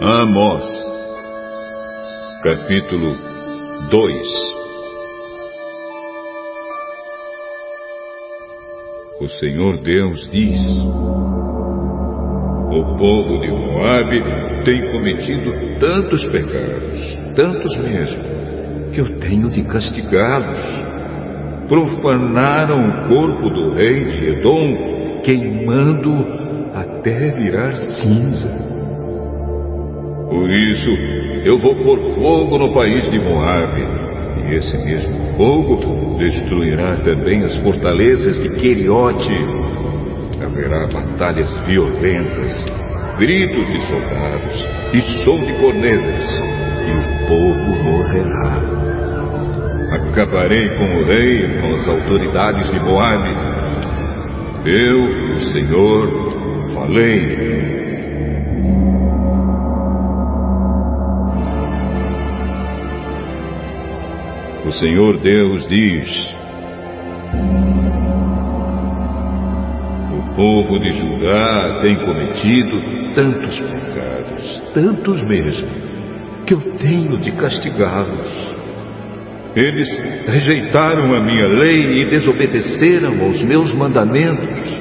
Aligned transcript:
Amós, 0.00 0.64
capítulo 2.42 3.14
2 3.90 4.16
O 9.20 9.28
Senhor 9.38 9.78
Deus 9.82 10.28
diz: 10.32 10.58
O 12.72 12.96
povo 12.98 13.38
de 13.40 13.48
Moabe 13.52 14.20
tem 14.64 14.90
cometido 14.90 15.52
tantos 15.78 16.24
pecados, 16.26 17.00
tantos 17.36 17.76
mesmo, 17.76 18.24
que 18.92 19.00
eu 19.00 19.20
tenho 19.20 19.48
de 19.48 19.62
castigá-los. 19.62 20.58
Profanaram 21.68 22.88
o 22.88 23.08
corpo 23.08 23.48
do 23.48 23.74
rei 23.74 24.06
de 24.06 24.30
Edom, 24.30 25.20
queimando 25.22 26.26
até 26.74 27.30
virar 27.30 27.76
cinza. 27.76 28.63
Por 30.28 30.50
isso, 30.50 30.90
eu 31.44 31.58
vou 31.58 31.74
pôr 31.76 31.98
fogo 32.14 32.58
no 32.58 32.72
país 32.72 33.10
de 33.10 33.18
Moabe, 33.18 33.82
e 34.46 34.56
esse 34.56 34.76
mesmo 34.78 35.36
fogo 35.36 36.18
destruirá 36.18 36.96
também 36.96 37.44
as 37.44 37.56
fortalezas 37.58 38.42
de 38.42 38.50
Queriote. 38.56 39.32
Haverá 40.42 40.86
batalhas 40.86 41.52
violentas, 41.66 42.52
gritos 43.18 43.66
de 43.66 43.80
soldados 43.80 44.68
e 44.92 45.00
som 45.24 45.36
de 45.36 45.52
cornetas, 45.60 46.30
e 46.80 46.92
o 47.00 47.28
povo 47.28 47.84
morrerá. 47.84 48.84
Acabarei 49.92 50.68
com 50.70 50.84
o 50.84 51.04
rei 51.04 51.44
e 51.44 51.60
com 51.60 51.74
as 51.74 51.88
autoridades 51.88 52.70
de 52.70 52.80
Moabe. 52.80 53.30
Eu, 54.64 55.04
o 55.04 55.40
Senhor, 55.40 56.72
falei 56.72 57.53
Senhor 64.78 65.18
Deus 65.18 65.68
diz: 65.68 66.08
O 70.12 70.34
povo 70.34 70.80
de 70.80 70.90
Judá 70.92 71.78
tem 71.80 71.94
cometido 71.96 73.14
tantos 73.14 73.60
pecados, 73.60 74.62
tantos 74.74 75.22
mesmo, 75.22 75.68
que 76.44 76.54
eu 76.54 76.60
tenho 76.78 77.18
de 77.18 77.30
castigá-los. 77.32 78.44
Eles 79.54 79.88
rejeitaram 80.26 81.14
a 81.14 81.20
minha 81.20 81.46
lei 81.46 82.02
e 82.02 82.10
desobedeceram 82.10 83.22
aos 83.22 83.40
meus 83.44 83.72
mandamentos. 83.76 84.74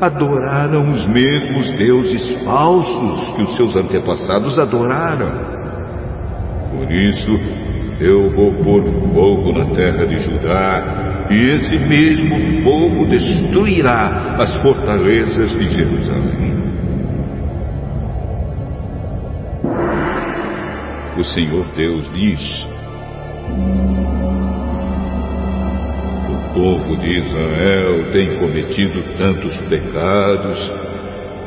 Adoraram 0.00 0.84
os 0.92 1.04
mesmos 1.08 1.72
deuses 1.72 2.28
falsos 2.44 3.34
que 3.34 3.42
os 3.42 3.56
seus 3.56 3.74
antepassados 3.74 4.56
adoraram. 4.60 5.58
Por 6.70 6.92
isso, 6.92 7.77
eu 8.00 8.30
vou 8.30 8.52
pôr 8.62 8.84
fogo 9.12 9.52
na 9.52 9.74
terra 9.74 10.06
de 10.06 10.18
Judá, 10.18 11.26
e 11.30 11.34
esse 11.34 11.78
mesmo 11.88 12.62
fogo 12.62 13.06
destruirá 13.08 14.36
as 14.38 14.54
fortalezas 14.62 15.58
de 15.58 15.68
Jerusalém. 15.68 16.58
O 21.18 21.24
Senhor 21.24 21.66
Deus 21.74 22.08
diz: 22.14 22.66
O 26.28 26.54
povo 26.54 26.96
de 26.98 27.18
Israel 27.18 28.12
tem 28.12 28.38
cometido 28.38 29.02
tantos 29.18 29.58
pecados, 29.68 30.72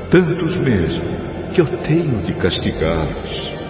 tantos 0.10 0.58
mesmo, 0.58 1.06
que 1.54 1.62
eu 1.62 1.68
tenho 1.84 2.18
de 2.24 2.34
castigá-los. 2.34 3.61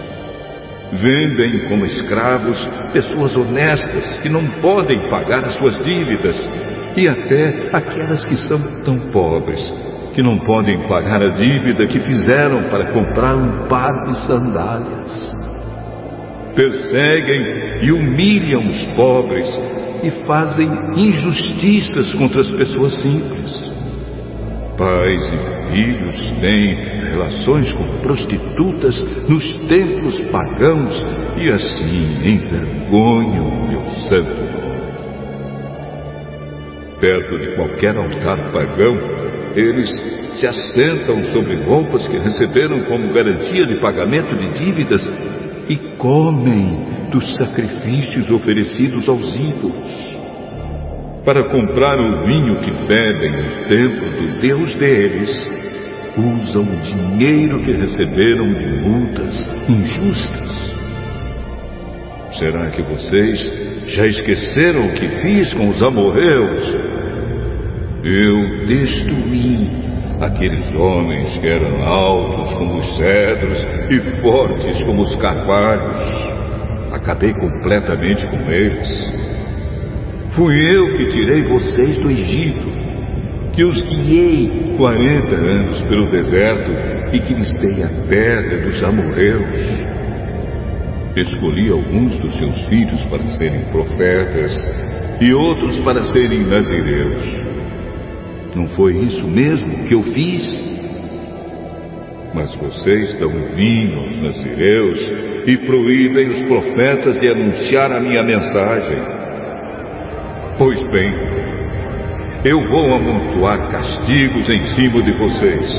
Vendem 0.92 1.68
como 1.68 1.86
escravos 1.86 2.68
pessoas 2.92 3.34
honestas 3.34 4.18
que 4.20 4.28
não 4.28 4.46
podem 4.60 4.98
pagar 5.08 5.44
as 5.44 5.54
suas 5.54 5.76
dívidas 5.84 6.36
e 6.96 7.08
até 7.08 7.70
aquelas 7.72 8.24
que 8.26 8.36
são 8.36 8.60
tão 8.84 8.98
pobres 9.10 9.72
que 10.14 10.22
não 10.22 10.38
podem 10.38 10.86
pagar 10.88 11.22
a 11.22 11.28
dívida 11.28 11.86
que 11.86 11.98
fizeram 12.00 12.64
para 12.64 12.92
comprar 12.92 13.34
um 13.34 13.66
par 13.68 13.92
de 14.06 14.26
sandálias. 14.26 15.32
Perseguem 16.54 17.82
e 17.82 17.92
humilham 17.92 18.60
os 18.60 18.84
pobres 18.94 19.48
e 20.02 20.10
fazem 20.26 20.68
injustiças 20.96 22.12
contra 22.12 22.42
as 22.42 22.50
pessoas 22.50 22.94
simples. 22.96 23.71
Pais 24.76 25.24
e 25.26 25.74
filhos 25.74 26.40
têm 26.40 26.74
relações 27.10 27.70
com 27.74 27.98
prostitutas 27.98 29.02
nos 29.28 29.56
templos 29.68 30.18
pagãos 30.30 31.02
e 31.36 31.50
assim 31.50 32.16
envergonham 32.24 33.68
meu 33.68 33.82
santo. 34.08 34.62
Perto 36.98 37.38
de 37.38 37.48
qualquer 37.54 37.96
altar 37.96 38.50
pagão, 38.50 38.96
eles 39.54 39.90
se 40.34 40.46
assentam 40.46 41.22
sobre 41.32 41.56
roupas 41.64 42.08
que 42.08 42.16
receberam 42.16 42.80
como 42.84 43.12
garantia 43.12 43.66
de 43.66 43.78
pagamento 43.78 44.34
de 44.36 44.52
dívidas 44.54 45.06
e 45.68 45.76
comem 45.98 47.08
dos 47.10 47.36
sacrifícios 47.36 48.30
oferecidos 48.30 49.06
aos 49.06 49.34
ídolos 49.34 50.11
para 51.24 51.48
comprar 51.48 51.98
o 52.00 52.24
vinho 52.26 52.56
que 52.56 52.70
bebem 52.70 53.32
no 53.32 53.68
templo 53.68 54.10
do 54.10 54.40
Deus 54.40 54.74
deles, 54.74 55.30
usam 56.16 56.62
o 56.62 56.82
dinheiro 56.82 57.62
que 57.62 57.72
receberam 57.72 58.52
de 58.52 58.66
multas 58.66 59.50
injustas. 59.68 60.72
Será 62.38 62.70
que 62.70 62.82
vocês 62.82 63.84
já 63.86 64.06
esqueceram 64.06 64.86
o 64.86 64.92
que 64.92 65.08
fiz 65.08 65.54
com 65.54 65.68
os 65.68 65.82
amorreus? 65.82 66.74
Eu 68.02 68.66
destruí 68.66 69.70
aqueles 70.20 70.72
homens 70.72 71.38
que 71.38 71.46
eram 71.46 71.84
altos 71.84 72.52
como 72.54 72.78
os 72.78 72.96
cedros 72.96 73.58
e 73.90 74.20
fortes 74.20 74.84
como 74.84 75.02
os 75.02 75.14
carvalhos. 75.16 75.96
Acabei 76.92 77.32
completamente 77.34 78.26
com 78.26 78.50
eles 78.50 79.31
Fui 80.34 80.54
eu 80.74 80.92
que 80.92 81.08
tirei 81.10 81.42
vocês 81.42 81.98
do 81.98 82.10
Egito, 82.10 83.52
que 83.52 83.64
os 83.64 83.82
guiei 83.82 84.74
quarenta 84.78 85.36
anos 85.36 85.82
pelo 85.82 86.10
deserto 86.10 86.70
e 87.14 87.20
que 87.20 87.34
lhes 87.34 87.52
dei 87.58 87.82
a 87.82 87.88
terra 88.08 88.64
dos 88.64 88.82
amorreus. 88.82 89.58
Escolhi 91.16 91.70
alguns 91.70 92.18
dos 92.20 92.34
seus 92.34 92.64
filhos 92.64 93.02
para 93.10 93.22
serem 93.36 93.60
profetas 93.66 94.56
e 95.20 95.34
outros 95.34 95.78
para 95.80 96.02
serem 96.04 96.46
nazireus. 96.46 97.42
Não 98.56 98.66
foi 98.68 98.96
isso 99.04 99.26
mesmo 99.28 99.84
que 99.84 99.94
eu 99.94 100.02
fiz? 100.02 100.72
Mas 102.32 102.54
vocês 102.54 103.14
dão 103.16 103.30
vinho 103.54 103.98
aos 103.98 104.16
nazireus 104.16 104.98
e 105.46 105.58
proíbem 105.58 106.30
os 106.30 106.42
profetas 106.44 107.20
de 107.20 107.28
anunciar 107.28 107.92
a 107.92 108.00
minha 108.00 108.22
mensagem. 108.22 109.21
Pois 110.58 110.82
bem, 110.90 111.10
eu 112.44 112.58
vou 112.68 112.94
amontoar 112.94 113.68
castigos 113.68 114.48
em 114.50 114.62
cima 114.74 115.02
de 115.02 115.12
vocês, 115.18 115.74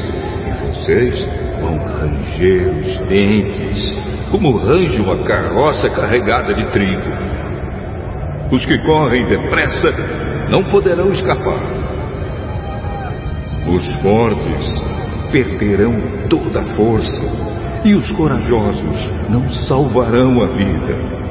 e 0.48 0.66
vocês 0.66 1.28
vão 1.62 1.78
ranger 1.78 2.70
os 2.70 2.98
dentes, 3.08 3.98
como 4.32 4.58
range 4.58 5.00
uma 5.00 5.18
carroça 5.24 5.90
carregada 5.92 6.56
de 6.56 6.66
trigo. 6.72 7.24
Os 8.52 8.66
que 8.66 8.80
correm 8.80 9.28
depressa 9.28 9.92
não 10.50 10.64
poderão 10.64 11.10
escapar. 11.12 11.62
Os 13.68 13.96
fortes 14.02 14.82
perderão 15.32 15.94
toda 16.30 16.60
a 16.60 16.76
força, 16.76 17.82
e 17.86 17.94
os 17.94 18.12
corajosos 18.14 19.30
não 19.30 19.48
salvarão 19.50 20.42
a 20.42 20.48
vida. 20.48 21.23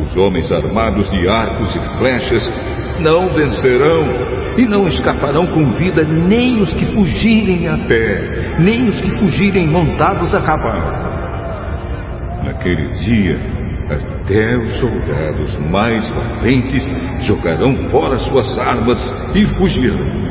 Os 0.00 0.16
homens 0.16 0.50
armados 0.50 1.08
de 1.10 1.28
arcos 1.28 1.74
e 1.74 1.98
flechas 1.98 2.50
não 3.00 3.28
vencerão 3.28 4.04
e 4.56 4.66
não 4.66 4.88
escaparão 4.88 5.46
com 5.48 5.72
vida 5.74 6.04
nem 6.04 6.60
os 6.60 6.72
que 6.74 6.86
fugirem 6.94 7.68
a 7.68 7.76
pé, 7.86 8.56
nem 8.58 8.88
os 8.88 9.00
que 9.00 9.10
fugirem 9.20 9.68
montados 9.68 10.34
a 10.34 10.40
cavalo. 10.40 11.10
Naquele 12.44 12.90
dia, 13.00 13.38
até 13.90 14.56
os 14.56 14.72
soldados 14.78 15.58
mais 15.70 16.08
valentes 16.10 16.84
jogarão 17.26 17.76
fora 17.90 18.18
suas 18.18 18.58
armas 18.58 18.98
e 19.34 19.44
fugirão. 19.58 20.30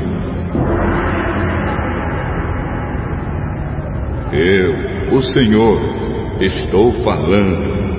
Eu, 4.31 5.17
o 5.17 5.21
Senhor, 5.21 5.81
estou 6.39 6.93
falando 7.03 7.98